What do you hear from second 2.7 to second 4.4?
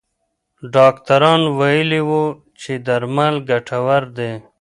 درمل ګټور دي.